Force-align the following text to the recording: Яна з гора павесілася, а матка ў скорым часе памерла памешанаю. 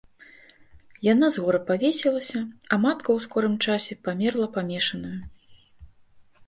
Яна 1.13 1.27
з 1.35 1.43
гора 1.43 1.59
павесілася, 1.69 2.39
а 2.41 2.81
матка 2.87 3.05
ў 3.05 3.19
скорым 3.27 3.55
часе 3.67 3.93
памерла 4.09 4.47
памешанаю. 4.59 5.17